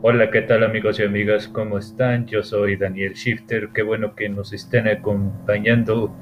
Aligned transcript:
Hola, 0.00 0.30
¿qué 0.30 0.42
tal 0.42 0.62
amigos 0.62 1.00
y 1.00 1.02
amigas? 1.02 1.48
¿Cómo 1.48 1.76
están? 1.76 2.24
Yo 2.28 2.44
soy 2.44 2.76
Daniel 2.76 3.14
Shifter, 3.14 3.70
qué 3.74 3.82
bueno 3.82 4.14
que 4.14 4.28
nos 4.28 4.52
estén 4.52 4.86
acompañando. 4.86 6.14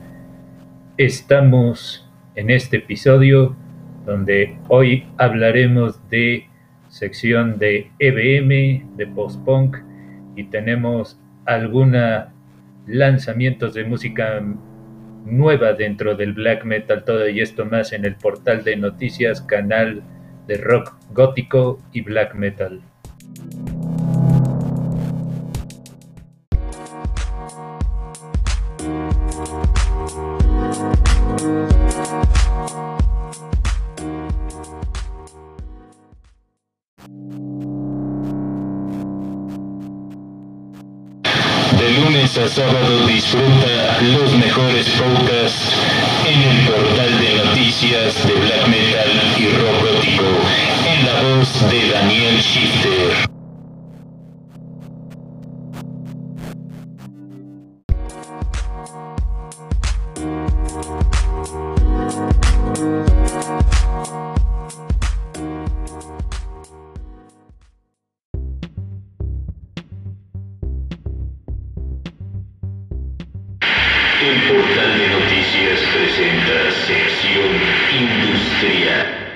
Estamos 0.97 2.09
en 2.37 2.49
este 2.49 2.79
episodio 2.79 3.55
donde 4.07 4.57
hoy 4.69 5.07
hablaremos 5.19 6.01
de 6.09 6.49
sección 6.89 7.59
de 7.59 7.91
EBM, 7.99 8.97
de 8.97 9.07
post-punk 9.09 9.77
y 10.37 10.45
tenemos 10.45 11.21
algunos 11.45 12.29
lanzamientos 12.87 13.75
de 13.75 13.85
música 13.85 14.43
nueva 15.27 15.75
dentro 15.75 16.17
del 16.17 16.33
black 16.33 16.65
metal, 16.65 17.05
todo 17.05 17.29
y 17.29 17.43
esto 17.43 17.67
más 17.67 17.93
en 17.93 18.07
el 18.07 18.15
portal 18.15 18.65
de 18.65 18.77
noticias, 18.77 19.43
canal 19.43 20.03
de 20.47 20.57
rock 20.57 20.95
gótico 21.13 21.79
y 21.93 22.01
black 22.01 22.35
metal. 22.35 22.81
A 42.39 42.49
sábado 42.49 43.07
disfruta 43.07 43.99
los 44.03 44.35
mejores 44.37 44.89
podcasts 44.91 45.75
en 46.27 46.43
el 46.43 46.67
portal 46.67 47.19
de 47.19 47.45
noticias 47.45 48.27
de 48.27 48.35
black 48.35 48.69
metal 48.69 49.11
y 49.39 49.49
rock 49.57 49.87
en 50.87 51.07
la 51.07 51.23
voz 51.23 51.71
de 51.71 51.91
Daniel 51.91 52.37
Shifter. 52.41 53.36
El 74.19 74.41
portal 74.49 74.99
de 74.99 75.09
noticias 75.09 75.79
presenta 75.93 76.71
sección 76.87 77.51
industrial. 77.93 79.27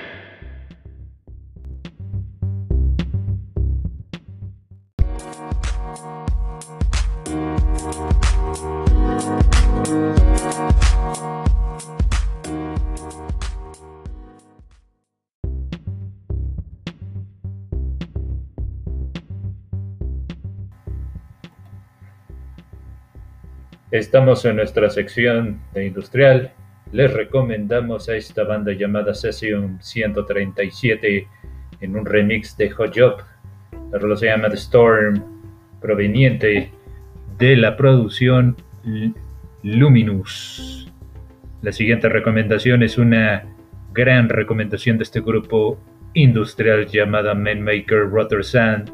Estamos 23.91 24.45
en 24.45 24.55
nuestra 24.55 24.89
sección 24.89 25.59
de 25.73 25.87
industrial. 25.87 26.53
Les 26.93 27.11
recomendamos 27.11 28.07
a 28.07 28.15
esta 28.15 28.45
banda 28.45 28.71
llamada 28.71 29.13
Session 29.13 29.79
137 29.81 31.27
en 31.81 31.97
un 31.97 32.05
remix 32.05 32.55
de 32.55 32.69
Hot 32.69 32.97
Job. 32.97 33.17
Rola 33.91 34.15
se 34.15 34.27
llama 34.27 34.47
The 34.47 34.55
Storm, 34.55 35.21
proveniente 35.81 36.71
de 37.37 37.57
la 37.57 37.75
producción 37.75 38.55
Luminous. 39.61 40.89
La 41.61 41.73
siguiente 41.73 42.07
recomendación 42.07 42.83
es 42.83 42.97
una 42.97 43.43
gran 43.91 44.29
recomendación 44.29 44.99
de 44.99 45.03
este 45.03 45.19
grupo 45.19 45.77
industrial 46.13 46.87
llamada 46.87 47.33
Manmaker 47.33 48.09
Rotter 48.09 48.45
Sand. 48.45 48.89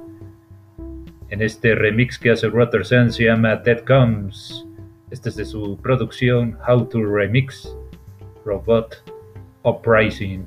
En 1.30 1.44
este 1.44 1.76
remix 1.76 2.18
que 2.18 2.32
hace 2.32 2.50
Rotter 2.50 2.84
Sand 2.84 3.12
se 3.12 3.26
llama 3.26 3.58
Dead 3.58 3.82
Comes 3.82 4.67
esta 5.10 5.30
es 5.30 5.36
de 5.36 5.46
su 5.46 5.78
producción 5.78 6.58
How 6.68 6.86
to 6.90 7.04
Remix 7.04 7.76
Robot 8.44 9.04
Uprising. 9.64 10.46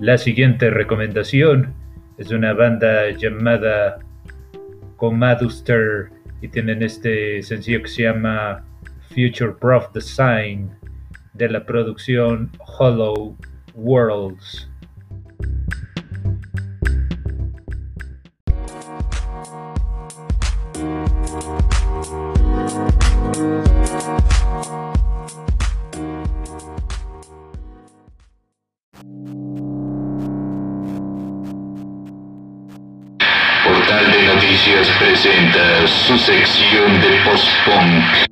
La 0.00 0.16
siguiente 0.16 0.70
recomendación 0.70 1.74
es 2.16 2.28
de 2.28 2.36
una 2.36 2.54
banda 2.54 3.10
llamada 3.10 3.98
Comaduster 4.96 6.10
y 6.40 6.48
tienen 6.48 6.82
este 6.82 7.42
sencillo 7.42 7.82
que 7.82 7.88
se 7.88 8.02
llama 8.04 8.64
Future 9.08 9.52
Proof 9.60 9.92
Design 9.92 10.70
de 11.34 11.48
la 11.48 11.64
producción 11.64 12.50
Hollow 12.78 13.36
Worlds. 13.74 14.70
Portal 23.38 23.54
de 34.10 34.22
Noticias 34.24 34.88
presenta 34.98 35.86
su 35.86 36.18
sección 36.18 37.00
de 37.00 37.20
post-punk. 37.24 38.27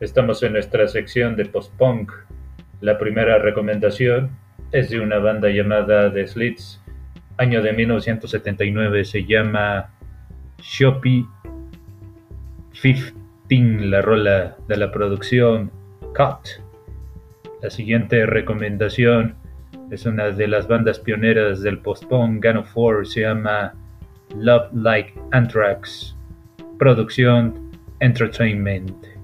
Estamos 0.00 0.42
en 0.42 0.54
nuestra 0.54 0.88
sección 0.88 1.36
de 1.36 1.44
post-punk. 1.44 2.10
La 2.80 2.96
primera 2.96 3.38
recomendación 3.38 4.30
es 4.72 4.88
de 4.88 4.98
una 4.98 5.18
banda 5.18 5.50
llamada 5.50 6.10
The 6.10 6.26
Slits, 6.26 6.80
año 7.36 7.60
de 7.60 7.74
1979, 7.74 9.04
se 9.04 9.26
llama 9.26 9.90
Shopee 10.58 11.26
15, 12.72 13.12
la 13.88 14.00
rola 14.00 14.56
de 14.68 14.76
la 14.78 14.90
producción 14.90 15.70
Cut. 16.16 16.62
La 17.60 17.68
siguiente 17.68 18.24
recomendación 18.24 19.34
es 19.90 20.06
una 20.06 20.30
de 20.30 20.48
las 20.48 20.66
bandas 20.66 20.98
pioneras 20.98 21.60
del 21.60 21.78
post-punk 21.78 22.46
of 22.56 22.74
War, 22.74 23.06
se 23.06 23.20
llama 23.20 23.74
Love 24.34 24.72
Like 24.72 25.12
Anthrax, 25.32 26.16
producción 26.78 27.70
Entertainment. 28.00 29.19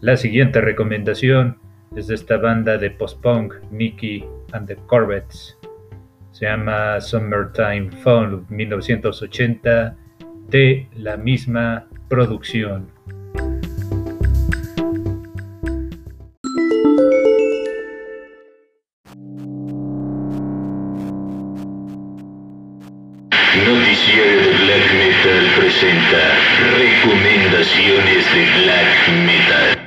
La 0.00 0.16
siguiente 0.16 0.62
recomendación 0.62 1.58
es 1.94 2.06
de 2.06 2.14
esta 2.14 2.38
banda 2.38 2.78
de 2.78 2.90
post-punk, 2.90 3.56
Mickey 3.70 4.24
and 4.52 4.66
the 4.66 4.76
Corvettes. 4.86 5.58
Se 6.32 6.46
llama 6.46 6.98
Summertime 7.02 7.90
Fun 8.02 8.46
1980 8.48 9.94
de 10.48 10.88
la 10.96 11.18
misma 11.18 11.86
producción. 12.08 12.88
Noticiero 23.66 24.40
de 24.40 24.52
Black 24.64 24.86
Metal 24.94 25.44
presenta 25.58 26.22
recomendaciones 26.78 28.24
de 28.32 28.62
Black 28.62 29.08
Metal. 29.26 29.79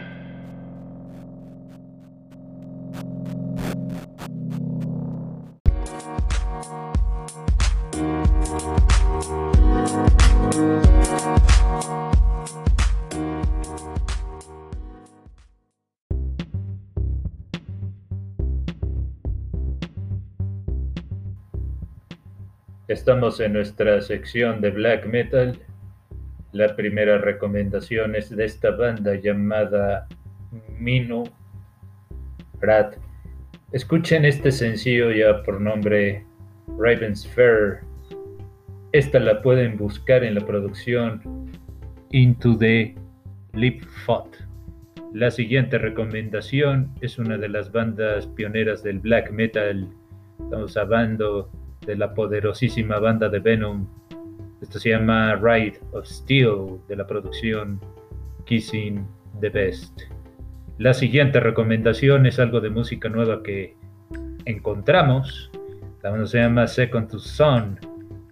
Estamos 22.93 23.39
en 23.39 23.53
nuestra 23.53 23.99
sección 24.01 24.61
de 24.61 24.69
black 24.69 25.07
metal. 25.07 25.57
La 26.51 26.75
primera 26.75 27.17
recomendación 27.17 28.15
es 28.15 28.29
de 28.29 28.45
esta 28.45 28.69
banda 28.69 29.15
llamada 29.15 30.07
Minu 30.77 31.23
Rat. 32.61 32.95
Escuchen 33.71 34.25
este 34.25 34.51
sencillo 34.51 35.11
ya 35.11 35.41
por 35.41 35.59
nombre 35.59 36.23
Raven's 36.77 37.27
Fair. 37.29 37.79
Esta 38.91 39.19
la 39.19 39.41
pueden 39.41 39.75
buscar 39.75 40.23
en 40.23 40.35
la 40.35 40.45
producción 40.45 41.49
Into 42.11 42.55
the 42.59 42.93
Lip 43.53 43.83
Fought. 44.05 44.35
La 45.13 45.31
siguiente 45.31 45.79
recomendación 45.79 46.93
es 47.01 47.17
una 47.17 47.39
de 47.39 47.49
las 47.49 47.71
bandas 47.71 48.27
pioneras 48.27 48.83
del 48.83 48.99
black 48.99 49.31
metal. 49.31 49.89
Estamos 50.39 50.77
hablando 50.77 51.49
de 51.85 51.95
la 51.95 52.13
poderosísima 52.13 53.00
banda 53.00 53.30
de 53.30 53.39
Venom. 53.39 53.88
Esto 54.62 54.80
se 54.80 54.89
llama 54.89 55.35
Ride 55.35 55.80
of 55.91 56.06
Steel 56.06 56.80
de 56.88 56.95
la 56.95 57.06
producción 57.06 57.80
Kissing 58.45 59.06
the 59.41 59.50
Best. 59.50 60.01
La 60.77 60.94
siguiente 60.94 61.39
recomendación 61.39 62.25
es 62.25 62.39
algo 62.39 62.62
de 62.62 62.69
música 62.69 63.09
nueva 63.09 63.44
que 63.44 63.75
encontramos. 64.45 65.51
La 66.01 66.09
banda 66.09 66.25
se 66.25 66.39
llama 66.39 66.68
Second 66.68 67.09
to 67.09 67.19
Sun 67.19 67.80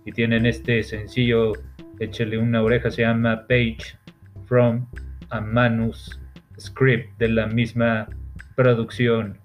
y 0.05 0.11
tienen 0.11 0.45
este 0.45 0.83
sencillo, 0.83 1.53
échale 1.99 2.37
una 2.37 2.63
oreja, 2.63 2.89
se 2.89 3.03
llama 3.03 3.45
Page 3.47 3.97
from 4.45 4.87
a 5.29 5.39
Manus 5.39 6.19
script 6.59 7.17
de 7.17 7.29
la 7.29 7.47
misma 7.47 8.07
producción. 8.55 9.37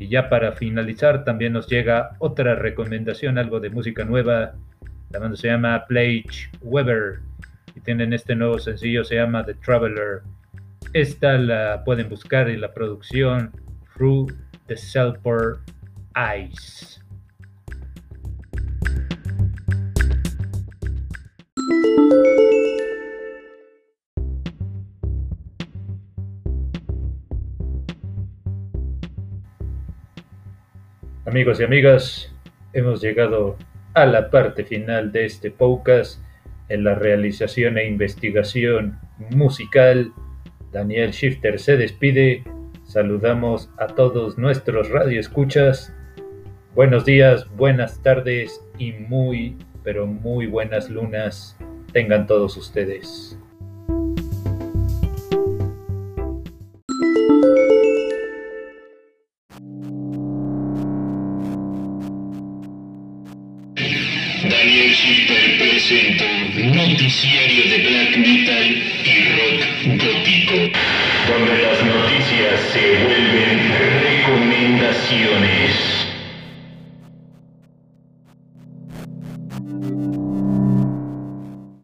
Y 0.00 0.08
ya 0.08 0.30
para 0.30 0.52
finalizar, 0.52 1.24
también 1.24 1.52
nos 1.52 1.68
llega 1.68 2.16
otra 2.20 2.54
recomendación, 2.54 3.36
algo 3.36 3.60
de 3.60 3.68
música 3.68 4.02
nueva. 4.02 4.54
La 5.10 5.18
banda 5.18 5.36
se 5.36 5.48
llama 5.48 5.84
Plage 5.86 6.50
Weber 6.62 7.20
y 7.74 7.80
tienen 7.80 8.14
este 8.14 8.34
nuevo 8.34 8.58
sencillo, 8.58 9.04
se 9.04 9.16
llama 9.16 9.44
The 9.44 9.52
Traveler. 9.54 10.22
Esta 10.94 11.36
la 11.36 11.84
pueden 11.84 12.08
buscar 12.08 12.48
en 12.48 12.62
la 12.62 12.72
producción 12.72 13.52
Through 13.94 14.32
the 14.68 14.76
Selper 14.78 15.58
Eyes. 16.16 17.04
Amigos 31.26 31.60
y 31.60 31.64
amigas, 31.64 32.34
hemos 32.72 33.02
llegado 33.02 33.58
a 33.92 34.06
la 34.06 34.30
parte 34.30 34.64
final 34.64 35.12
de 35.12 35.26
este 35.26 35.50
podcast 35.50 36.18
en 36.70 36.82
la 36.82 36.94
realización 36.94 37.76
e 37.76 37.86
investigación 37.86 38.98
musical. 39.28 40.14
Daniel 40.72 41.10
Shifter 41.10 41.60
se 41.60 41.76
despide. 41.76 42.42
Saludamos 42.84 43.70
a 43.76 43.88
todos 43.88 44.38
nuestros 44.38 44.88
radioescuchas. 44.88 45.92
Buenos 46.74 47.04
días, 47.04 47.46
buenas 47.54 48.02
tardes 48.02 48.64
y 48.78 48.92
muy, 48.92 49.58
pero 49.84 50.06
muy 50.06 50.46
buenas 50.46 50.88
lunas 50.88 51.54
tengan 51.92 52.26
todos 52.26 52.56
ustedes. 52.56 53.38
Donde 69.86 71.62
las 71.62 71.82
noticias 71.82 72.60
se 72.72 73.02
vuelven 73.02 73.72
recomendaciones. 74.02 75.99